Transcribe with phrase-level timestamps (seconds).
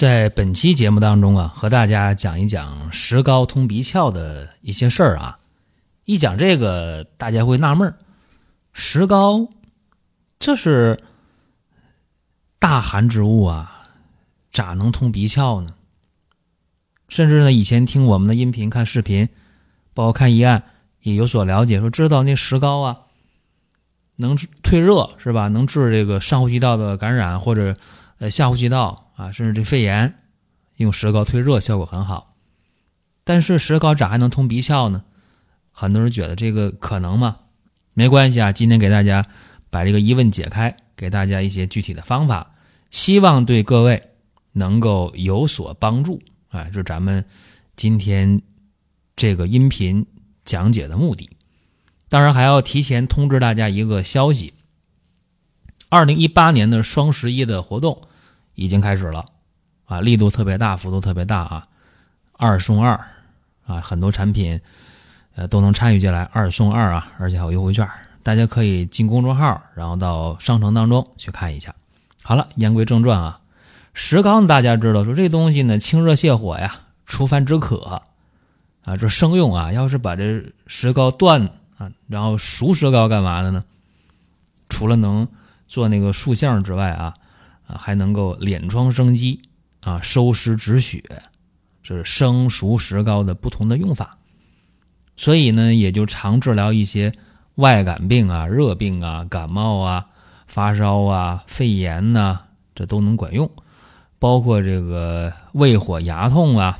[0.00, 5.38] 在本期节目当中啊，和大家讲一讲石膏通鼻窍的一些事儿啊。
[6.06, 7.98] 一讲这个，大家会纳闷儿：
[8.72, 9.46] 石膏
[10.38, 10.98] 这是
[12.58, 13.90] 大寒之物啊，
[14.50, 15.74] 咋能通鼻窍呢？
[17.10, 19.28] 甚至呢，以前听我们的音频、看视频，
[19.92, 20.62] 包括看医案，
[21.02, 23.00] 也有所了解，说知道那石膏啊，
[24.16, 25.48] 能退热是吧？
[25.48, 27.76] 能治这个上呼吸道的感染或者
[28.18, 30.14] 呃下呼吸道啊，甚至这肺炎，
[30.78, 32.34] 用石膏退热效果很好。
[33.22, 35.04] 但是石膏咋还能通鼻窍呢？
[35.70, 37.36] 很多人觉得这个可能吗？
[37.92, 39.26] 没关系啊，今天给大家
[39.68, 42.54] 把这个疑问解开，给大家一些具体的方法，
[42.90, 44.02] 希望对各位
[44.52, 46.22] 能够有所帮助。
[46.48, 47.22] 啊，这是咱们
[47.76, 48.40] 今天
[49.16, 50.06] 这个音频
[50.46, 51.28] 讲解的目的。
[52.08, 54.54] 当然，还要提前通知大家一个消息：
[55.90, 58.08] 二零一八年的双十一的活动
[58.60, 59.24] 已经开始了
[59.86, 61.66] 啊，力度特别大，幅度特别大啊，
[62.32, 62.92] 二送二
[63.66, 64.60] 啊，很多产品
[65.34, 67.88] 呃都能参与进来，二送二啊，而且还有优惠券，
[68.22, 71.74] 大家可以进公众号，然后到商城当中去看一下。
[72.22, 73.40] 好了，言归正传啊。
[73.94, 78.02] 石膏大家知道，说这东西呢清热泻火呀，除烦止渴
[78.84, 79.72] 啊，这生用啊。
[79.72, 83.64] 要是把这石膏断啊，然后熟石膏干嘛的呢？
[84.68, 85.26] 除了能
[85.66, 87.14] 做那个塑像之外啊，
[87.78, 89.40] 还能够敛疮生肌
[89.80, 91.02] 啊，收湿止血，
[91.82, 94.18] 这是生熟石膏的不同的用法。
[95.16, 97.12] 所以呢，也就常治疗一些
[97.56, 100.06] 外感病啊、热病啊、感冒啊、
[100.46, 102.40] 发烧啊、肺炎呐，
[102.74, 103.50] 这都能管用。
[104.18, 106.78] 包括这个胃火、牙痛啊，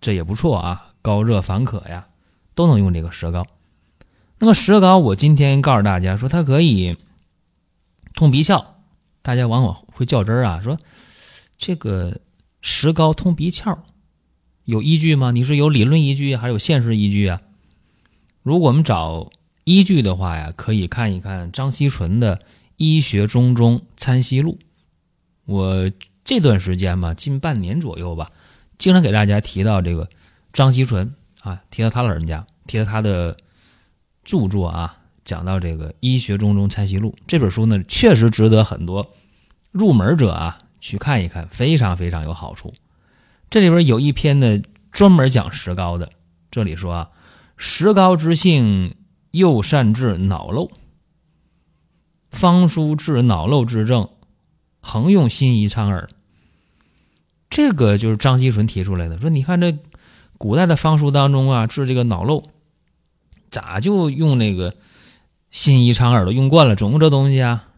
[0.00, 0.86] 这也不错啊。
[1.00, 2.06] 高热烦渴呀，
[2.54, 3.46] 都能用这个石膏。
[4.38, 6.96] 那么石膏，我今天告诉大家说，它可以
[8.14, 8.64] 通鼻窍。
[9.22, 10.78] 大家往往会较真儿啊，说
[11.58, 12.20] 这个
[12.60, 13.76] 石膏通鼻窍
[14.64, 15.32] 有依据吗？
[15.32, 17.40] 你是有理论依据还是有现实依据啊？
[18.42, 19.30] 如果我们找
[19.64, 22.36] 依据的话呀，可以看一看张锡纯的
[22.76, 24.58] 《医学中中参析录》，
[25.52, 25.90] 我。
[26.24, 28.30] 这段时间吧，近半年左右吧，
[28.76, 30.06] 经常给大家提到这个
[30.52, 33.34] 张锡纯啊，提到他老人家，提到他的
[34.24, 39.10] 著作啊，讲到这个《医学中中参析录》这本书呢，确实值得很多
[39.78, 42.74] 入门者啊去看一看，非常非常有好处。
[43.48, 46.10] 这里边有一篇呢，专门讲石膏的。
[46.50, 47.10] 这里说啊，
[47.56, 48.96] 石膏之性，
[49.30, 50.70] 又善治脑漏，
[52.30, 54.08] 方书治脑漏之症，
[54.80, 56.08] 恒用辛夷苍耳。
[57.48, 59.78] 这个就是张锡纯提出来的，说你看这
[60.36, 62.44] 古代的方书当中啊，治这个脑漏，
[63.50, 64.74] 咋就用那个
[65.50, 67.68] 辛夷苍耳朵用惯了，总用这东西啊？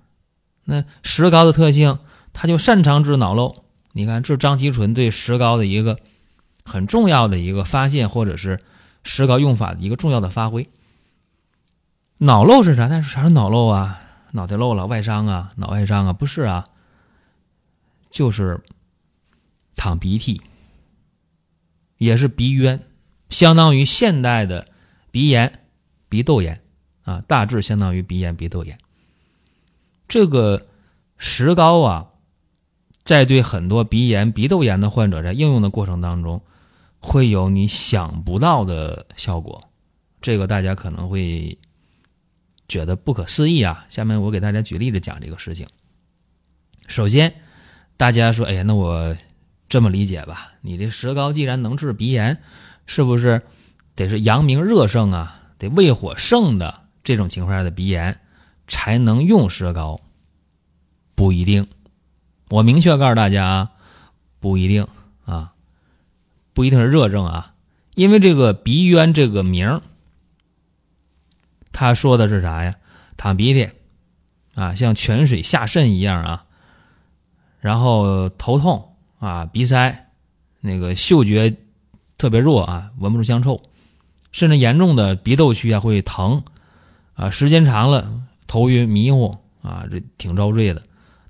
[0.71, 1.99] 那石膏的特性，
[2.33, 3.65] 它就擅长治脑漏。
[3.93, 5.99] 你看，这是张锡纯对石膏的一个
[6.65, 8.61] 很重要的一个发现，或者是
[9.05, 10.69] 石膏用法的一个重要的发挥。
[12.19, 12.89] 脑漏是啥？
[12.89, 14.01] 但是啥是脑漏啊？
[14.33, 16.13] 脑袋漏了，外伤啊，脑外伤啊？
[16.13, 16.65] 不是啊，
[18.11, 18.61] 就是。
[19.77, 20.43] 淌鼻涕，
[21.97, 22.83] 也是鼻渊，
[23.31, 24.67] 相当于现代的
[25.11, 25.61] 鼻炎、
[26.11, 26.61] 鼻窦炎
[27.05, 28.79] 啊，大致相当于鼻炎、鼻窦炎。
[30.11, 30.67] 这个
[31.17, 32.07] 石膏啊，
[33.05, 36.43] 在对很多鼻炎、鼻窦炎的患者在应用的过程当中，
[36.99, 39.63] 会有你想不到的效果。
[40.21, 41.57] 这个大家可能会
[42.69, 43.87] 觉得不可思议啊。
[43.89, 45.65] 下面我给大家举例子讲这个事情。
[46.89, 47.33] 首先，
[47.97, 49.17] 大家说：“哎呀，那我……”
[49.71, 52.37] 这么理解吧，你这石膏既然能治鼻炎，
[52.87, 53.41] 是不是
[53.95, 58.21] 得是阳明热盛啊，得胃火盛的这种情况下的鼻炎
[58.71, 60.01] 才能用石膏？
[61.15, 61.69] 不一定，
[62.49, 63.71] 我明确告诉大家啊，
[64.39, 64.87] 不一定
[65.27, 65.53] 啊，
[66.55, 67.53] 不一定是热症啊，
[67.95, 69.83] 因为这个鼻渊这个名
[71.71, 72.75] 他说的是啥呀？
[73.19, 73.69] 淌鼻涕
[74.55, 76.47] 啊，像泉水下渗一样啊，
[77.61, 78.87] 然后头痛。
[79.19, 80.09] 啊，鼻塞，
[80.61, 81.55] 那个嗅觉
[82.17, 83.61] 特别弱啊，闻不出香臭，
[84.33, 86.43] 甚至严重的鼻窦区啊会疼，
[87.13, 88.11] 啊，时间长了
[88.51, 90.83] 头晕迷糊啊，这挺遭罪的。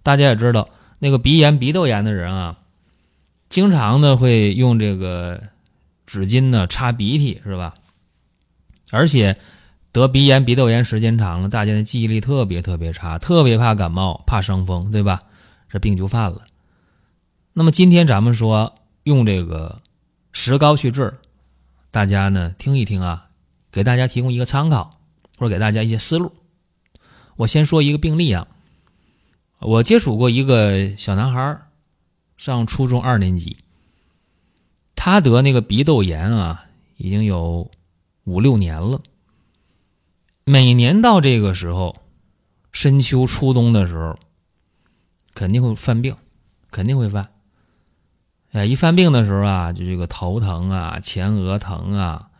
[0.02, 2.56] 大家也知道，那个鼻炎、鼻窦炎的人啊，
[3.50, 5.38] 经常呢会用这个
[6.06, 7.74] 纸巾呢擦鼻涕，是吧？
[8.90, 9.36] 而且
[9.92, 15.20] 得鼻炎、鼻窦炎时间长了，大家的记忆力特别特别差，特别怕感冒、怕伤风，对吧？
[15.68, 16.40] 这病就犯了。
[17.52, 19.82] 那么今天咱们说用这个
[20.32, 21.18] 石膏去治，
[21.90, 23.28] 大家呢听一听啊，
[23.70, 24.98] 给大家提供一个参考，
[25.36, 26.32] 或者给大家一些思路。
[27.40, 28.46] 我先说一个病例啊。
[29.60, 31.58] 我接触过一个小男孩，
[32.36, 33.56] 上初中二年级，
[34.94, 36.66] 他得那个鼻窦炎啊，
[36.96, 37.70] 已经有
[38.24, 39.00] 五六年了。
[40.44, 41.96] 每年到这个时候，
[42.72, 44.18] 深秋初冬的时候，
[45.34, 46.16] 肯定会犯病，
[46.70, 47.30] 肯定会犯。
[48.52, 52.30] 哎，一犯病的时候啊，就这个头疼啊，前额疼啊，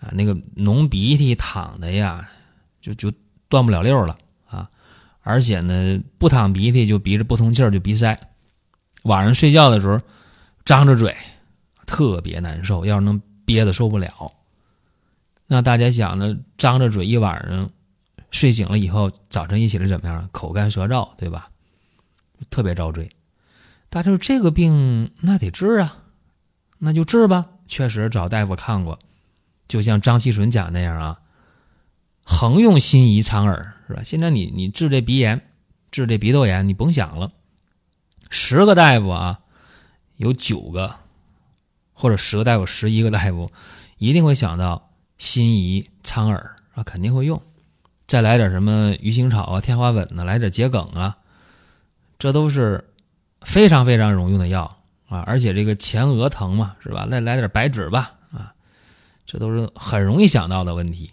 [0.00, 2.30] 啊，那个浓鼻涕淌的呀，
[2.80, 3.12] 就就
[3.48, 4.16] 断不了溜了。
[5.28, 8.18] 而且呢，不淌鼻涕就鼻子不通气儿，就鼻塞。
[9.02, 10.00] 晚上睡觉的时候，
[10.64, 11.14] 张着嘴，
[11.86, 12.86] 特别难受。
[12.86, 14.32] 要是能憋得受不了，
[15.46, 17.68] 那大家想呢，张着嘴一晚上，
[18.30, 20.26] 睡醒了以后，早晨一起来怎么样？
[20.32, 21.50] 口干舌燥，对吧？
[22.48, 23.10] 特别遭罪。
[23.90, 25.98] 大家说这个病那得治啊，
[26.78, 27.44] 那就治吧。
[27.66, 28.98] 确实找大夫看过，
[29.68, 31.18] 就像张锡纯讲那样啊。
[32.24, 34.02] 横用辛夷苍耳是吧？
[34.04, 35.40] 现在你你治这鼻炎，
[35.90, 37.32] 治这鼻窦炎，你甭想了。
[38.28, 39.40] 十个大夫啊，
[40.16, 40.94] 有九个，
[41.94, 43.50] 或者十个大夫十一个大夫，
[43.96, 47.40] 一定会想到辛夷苍耳啊，肯定会用。
[48.06, 51.16] 再来点什么鱼腥草啊、天花粉呢，来点桔梗啊，
[52.18, 52.92] 这都是
[53.40, 55.24] 非常非常容易用的药啊。
[55.26, 57.06] 而且这个前额疼嘛，是吧？
[57.06, 58.52] 来来点白芷吧啊，
[59.24, 61.10] 这都是很容易想到的问题。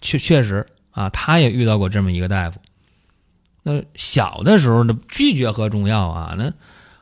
[0.00, 2.60] 确确实啊，他也遇到过这么一个大夫。
[3.62, 6.34] 那小的时候呢，拒绝喝中药啊。
[6.38, 6.52] 那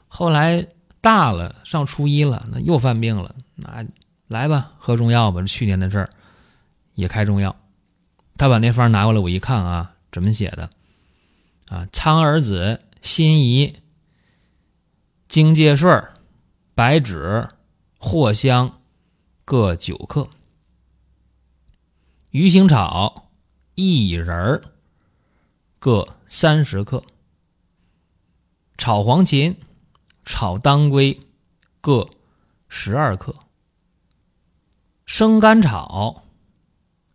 [0.09, 0.67] 后来
[1.01, 3.35] 大了，上初一了，那又犯病了。
[3.55, 3.85] 那
[4.29, 5.41] 来吧，喝中药吧。
[5.41, 6.09] 这去年的事儿，
[6.95, 7.55] 也开中药。
[8.39, 10.71] 他把那方拿过来，我一看啊，怎么写的？
[11.69, 13.77] 啊，苍耳子、辛夷、
[15.29, 16.03] 荆芥穗、
[16.75, 17.49] 白芷、
[17.99, 18.81] 藿香
[19.45, 20.29] 各九克。
[22.31, 23.22] 鱼腥草
[23.75, 24.63] 薏仁
[25.79, 27.03] 各三十克，
[28.77, 29.57] 炒黄芩、
[30.25, 31.19] 炒当归
[31.81, 32.09] 各
[32.69, 33.35] 十二克，
[35.07, 36.25] 生甘草、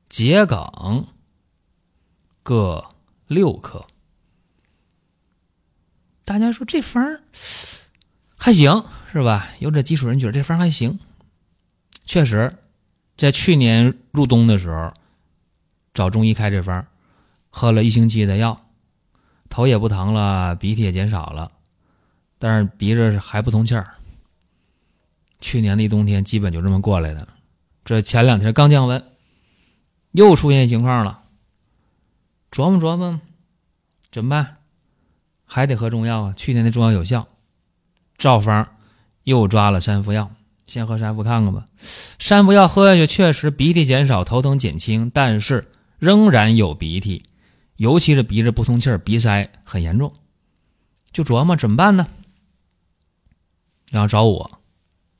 [0.09, 1.07] 桔梗
[2.42, 2.89] 各
[3.27, 3.86] 六克。
[6.25, 7.21] 大家说这方儿
[8.36, 9.50] 还行是吧？
[9.60, 11.00] 有点基础人觉得这方还行，
[12.03, 12.57] 确实，
[13.15, 14.92] 在去年入冬的时候。
[15.97, 16.85] 找中医开这方，
[17.49, 18.61] 喝了一星期的药，
[19.49, 21.51] 头也不疼了，鼻涕也减少了，
[22.38, 23.95] 但是鼻子还不通气儿。
[25.41, 27.27] 去年的一冬天基本就这么过来的，
[27.83, 29.03] 这前两天刚降温，
[30.11, 31.23] 又出现情况了。
[32.51, 33.19] 琢磨琢磨，
[34.11, 34.57] 怎么办？
[35.47, 36.33] 还得喝中药啊！
[36.38, 37.27] 去年的中药有效，
[38.19, 38.67] 照方
[39.23, 40.29] 又抓了三副药，
[40.67, 41.65] 先喝三副看看吧。
[42.19, 45.67] 三副药喝下去，确实鼻涕减少，头疼减轻，但是。
[45.97, 47.23] 仍然有鼻涕，
[47.77, 50.13] 尤其是鼻子不通气、鼻塞很严重，
[51.11, 52.07] 就琢磨怎么办呢？
[53.89, 54.59] 然后找我，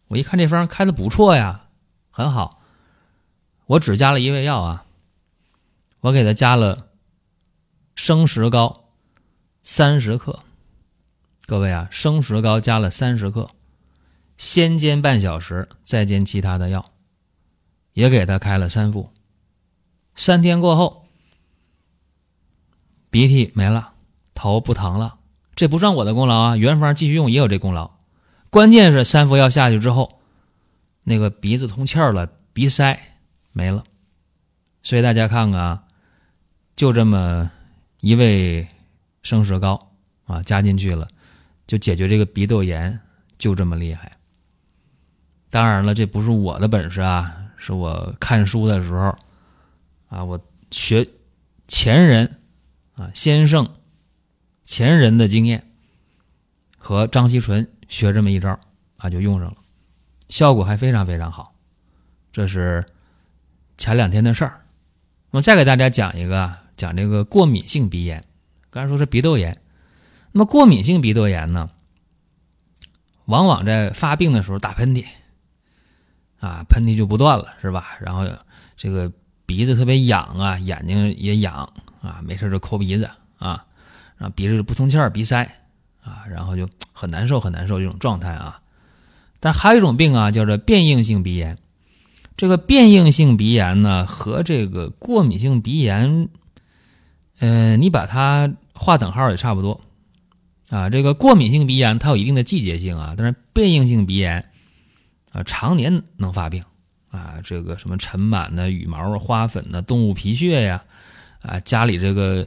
[0.08, 1.70] 我一看这方开的不错呀，
[2.10, 2.62] 很好。
[3.66, 4.86] 我只加了一味药啊，
[6.02, 6.90] 我给他加了
[7.96, 8.92] 生石膏
[9.64, 10.44] 三十克。
[11.46, 13.50] 各位啊，生石膏加了三十克，
[14.38, 16.92] 先煎半小时，再煎其他的药，
[17.94, 19.12] 也给他开了三副。
[20.18, 21.06] 三天过后，
[23.12, 23.94] 鼻涕没了，
[24.34, 25.20] 头不疼了，
[25.56, 26.58] 这不算我的功劳啊！
[26.58, 27.92] 原方继续用也有这功劳。
[28.50, 30.20] 关键是三副药下去之后，
[31.04, 33.00] 那个鼻子通气儿了，鼻塞
[33.52, 33.84] 没了。
[34.82, 35.84] 所以大家看看啊，
[36.76, 37.52] 就这么
[38.02, 38.68] 一味
[39.22, 39.92] 生石膏
[40.26, 41.08] 啊，加进去了，
[41.68, 43.00] 就解决这个鼻窦炎，
[43.38, 44.14] 就这么厉害。
[45.52, 49.16] 当然了，这不是我的本事啊，是我看书的时候。
[50.10, 50.40] 啊，我
[50.72, 51.08] 学
[51.68, 52.40] 前人
[52.96, 53.76] 啊，先生
[54.66, 55.70] 前人的经验
[56.78, 58.58] 和张锡纯学这么一招
[58.96, 59.58] 啊，就用上了，
[60.30, 61.54] 效果还非常非常好。
[62.32, 62.86] 这是
[63.78, 64.66] 前两天的事儿。
[65.32, 68.24] 我再给大家讲一个，讲这个过敏性鼻炎。
[68.70, 69.62] 刚才说是鼻窦炎，
[70.32, 71.70] 那么过敏性鼻窦炎呢，
[73.26, 75.06] 往往在发病的时候打喷嚏
[76.40, 77.98] 啊，喷嚏就不断了，是吧？
[78.00, 78.26] 然后
[78.78, 79.12] 这个。
[79.48, 81.68] 鼻子特别痒啊，眼睛也痒
[82.02, 83.66] 啊，没事就抠鼻子啊，
[84.18, 85.42] 然后鼻子不通气儿、鼻塞
[86.04, 88.62] 啊，然后就很难受很难受这种状态啊。
[89.40, 91.58] 但还有一种病啊，叫做变应性鼻炎。
[92.36, 96.30] 这个变应性鼻炎呢，和这个过敏性鼻炎，
[97.40, 99.80] 呃，你把它划等号也差不多
[100.70, 100.90] 啊。
[100.90, 104.52] 这个过敏性鼻炎它有一定的季节性啊，但是变应性鼻炎
[105.32, 106.64] 啊，常年能发病
[107.12, 107.36] 啊。
[107.44, 110.84] 这个什么尘螨呢、羽毛啊、花粉呢、动物皮屑呀，
[111.42, 112.46] 啊，家里这个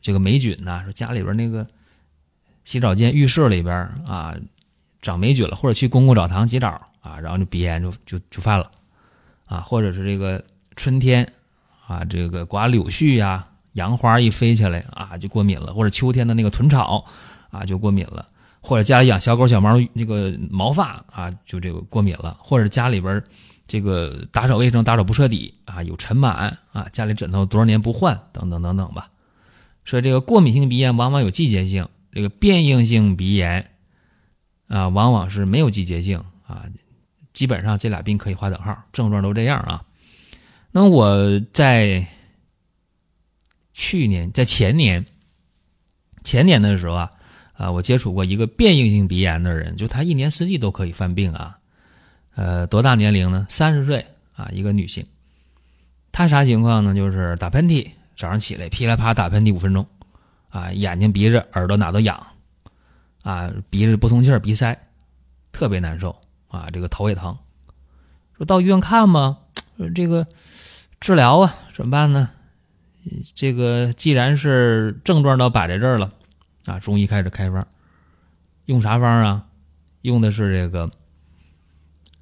[0.00, 1.66] 这个霉菌呐，说家里边那个
[2.64, 3.74] 洗澡间、浴室里边
[4.06, 4.34] 啊。
[5.02, 6.68] 长霉菌了，或者去公共澡堂洗澡
[7.00, 8.70] 啊，然后就鼻炎就就就犯了，
[9.46, 10.44] 啊，或者是这个
[10.76, 11.26] 春天
[11.86, 17.02] 啊，这个刮柳絮呀，杨花一飞起来啊，就过敏了，或者秋天的那个豚草
[17.50, 18.26] 啊，就过敏了，
[18.60, 23.24] 或者家里养小狗小猫那个毛发啊，就这个过敏了，或者家里边
[23.70, 26.26] 这个打扫卫生打扫不彻底啊，有尘螨
[26.72, 29.08] 啊，家里枕头多少年不换等等等等吧，
[29.84, 33.70] 所以这个过敏性鼻炎往往有季节性，这个变应性鼻炎。
[34.66, 36.64] 啊，往往是没有季节性啊，
[37.32, 39.84] 基本上这俩病可以划等号，症状都这样啊。
[40.72, 42.08] 那我在
[43.72, 45.06] 去年，在前年，
[46.24, 47.10] 前年的时候啊，
[47.52, 51.59] 啊，我接触过一个变应性鼻炎的人，就他一年四季都可以犯病啊。
[52.34, 53.46] 呃，多大年龄呢？
[53.48, 55.04] 三十岁啊，一个女性。
[56.12, 56.94] 她啥情况呢？
[56.94, 59.86] 就是打喷嚏，早上起来噼里啪打喷嚏五分钟，
[60.48, 62.26] 啊，眼睛、鼻子、耳朵哪都痒。
[63.22, 64.80] 啊，鼻子不通气儿，鼻塞，
[65.52, 66.16] 特别难受
[66.48, 66.70] 啊！
[66.72, 67.36] 这个头也疼，
[68.34, 69.36] 说到医院看吗？
[69.94, 70.26] 这个
[71.00, 72.30] 治疗啊，怎么办呢？
[73.34, 76.10] 这个既然是症状都摆在这儿了，
[76.64, 77.66] 啊，中医开始开方，
[78.64, 79.44] 用啥方啊？
[80.00, 80.90] 用的是这个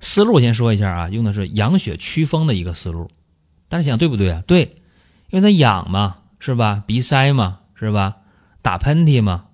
[0.00, 3.10] 思路，先说一下啊，用的是养血祛风的一个思路。
[3.68, 4.42] 大家想对不对啊？
[4.46, 4.76] 对，
[5.30, 6.82] 因为它痒嘛，是吧？
[6.86, 8.18] 鼻塞嘛，是吧？
[8.62, 9.48] 打喷嚏嘛，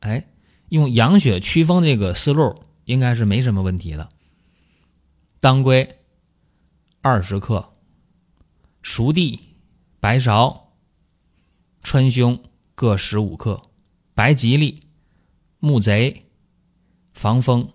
[0.00, 0.26] 哎。
[0.70, 4.08] 用养血祛风这个思路，应该是没什么问题的。
[5.38, 6.00] 当归
[7.02, 7.72] 二十克，
[8.82, 9.38] 熟地、
[10.00, 10.62] 白芍、
[11.84, 12.40] 川芎
[12.74, 13.62] 各十五克，
[14.12, 14.80] 白吉利、
[15.60, 16.24] 木贼、
[17.12, 17.68] 防风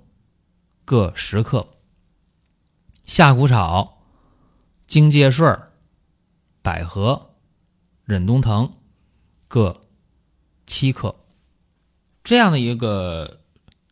[0.83, 1.65] 各十克，
[3.05, 4.03] 夏枯草、
[4.87, 5.57] 荆芥穗、
[6.61, 7.31] 百合、
[8.05, 8.73] 忍冬藤
[9.47, 9.81] 各
[10.65, 11.15] 七克。
[12.23, 13.41] 这样的一个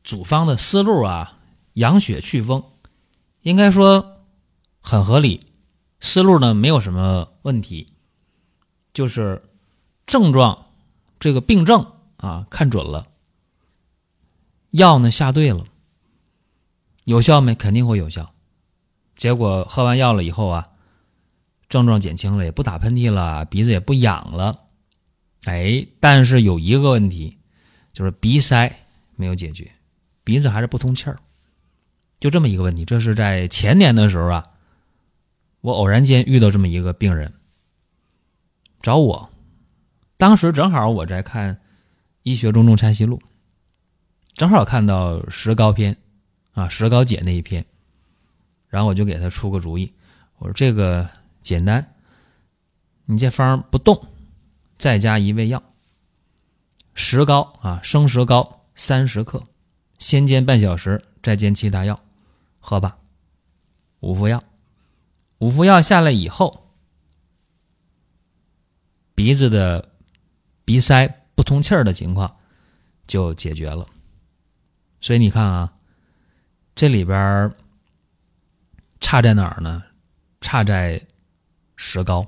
[0.03, 1.39] 组方的思路啊，
[1.73, 2.63] 养血祛风，
[3.41, 4.21] 应该说
[4.79, 5.47] 很合理，
[5.99, 7.93] 思路呢没有什么问题，
[8.93, 9.43] 就是
[10.05, 10.67] 症状
[11.19, 13.07] 这个病症啊看准了，
[14.69, 15.65] 药呢下对了，
[17.05, 17.55] 有效没？
[17.55, 18.31] 肯定会有效。
[19.19, 20.69] 结果喝完药了以后啊，
[21.67, 24.61] 症状减轻了，也不打喷嚏了，鼻子也不痒了，
[25.43, 27.35] 哎，但是有一个问题。
[27.91, 28.73] 就是鼻塞
[29.17, 29.69] 没有解决，
[30.23, 31.17] 鼻子还是不通气儿，
[32.17, 32.85] 就这么一个问题。
[32.85, 34.45] 这是在前年的时候啊，
[35.59, 37.33] 我偶然间遇到这么一个病人
[38.81, 39.29] 找我，
[40.15, 41.55] 当时正好我在看
[42.23, 43.17] 《医学中众参析录》，
[44.35, 45.97] 正好看到石膏篇
[46.53, 47.65] 啊，石膏解那一篇，
[48.69, 49.91] 然后我就给他出个主意，
[50.37, 51.09] 我说这个
[51.41, 51.95] 简单，
[53.05, 54.07] 你这方不动，
[54.77, 55.61] 再加一味药。
[56.93, 59.43] 石膏啊，生石膏三十克，
[59.97, 61.99] 先煎半小时，再煎其他药，
[62.59, 62.97] 喝吧。
[64.01, 64.43] 五副药，
[65.39, 66.69] 五副药下来以后，
[69.15, 69.89] 鼻子的
[70.63, 72.37] 鼻塞不通气儿的情况
[73.07, 73.87] 就解决了。
[75.01, 75.73] 所以你看啊，
[76.75, 77.53] 这里边
[78.99, 79.83] 差在哪儿呢？
[80.41, 81.01] 差在
[81.75, 82.25] 石膏。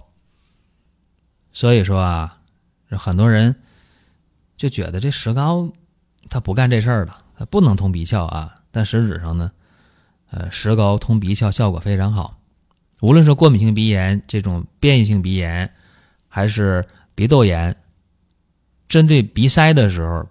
[1.51, 2.39] 所以说啊，
[2.89, 3.55] 很多人。
[4.57, 5.67] 就觉得这石膏，
[6.29, 8.53] 它不干这事儿了，它不能通鼻窍啊。
[8.69, 9.51] 但实质上呢，
[10.29, 12.39] 呃，石膏通鼻窍效果非常好。
[12.99, 15.73] 无论是过敏性鼻炎这种变异性鼻炎，
[16.27, 16.85] 还是
[17.15, 17.75] 鼻窦炎，
[18.87, 20.29] 针对鼻塞的时候、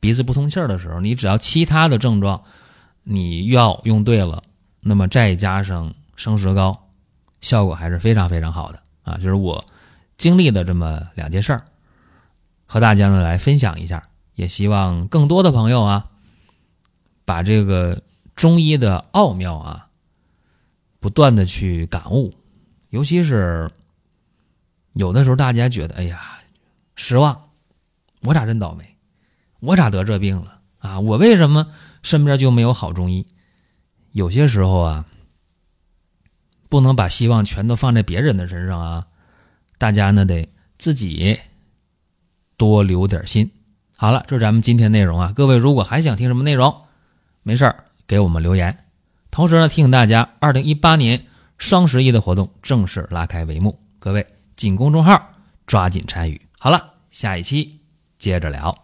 [0.00, 2.42] 鼻子不通气儿的时候，你只要其他的症状，
[3.04, 4.42] 你药用对了，
[4.84, 6.88] 那么再加上生石膏，
[7.40, 9.16] 效果还是非常非常好的啊。
[9.16, 9.64] 就是我
[10.16, 11.64] 经历的这么两件事儿。
[12.66, 14.02] 和大家呢来分享一下，
[14.34, 16.10] 也希望更多的朋友啊，
[17.24, 18.02] 把这个
[18.34, 19.88] 中医的奥妙啊，
[20.98, 22.34] 不断的去感悟。
[22.88, 23.70] 尤其是
[24.94, 26.40] 有的时候，大家觉得哎呀
[26.96, 27.50] 失望，
[28.22, 28.96] 我咋真倒霉？
[29.60, 30.98] 我咋得这病了啊？
[30.98, 31.70] 我为什么
[32.02, 33.26] 身边就没有好中医？
[34.14, 35.04] 有些时候啊，
[36.68, 39.06] 不能把希望全都放在别人的身上啊，
[39.76, 41.38] 大家呢得自己。
[42.56, 43.50] 多留点心。
[43.96, 44.12] 好。
[44.12, 45.32] 了，这是咱们今天内容啊。
[45.34, 46.72] 各位如果还想听什么内容，
[47.42, 48.86] 没事儿给我们留言。
[49.32, 51.26] 同时呢，提醒大家，二零一八年
[51.58, 55.20] 双十一的活动正式拉开帷幕，各位进公众号
[55.66, 56.40] 抓紧参与。
[56.56, 57.80] 好了，下一期
[58.16, 58.83] 接着聊。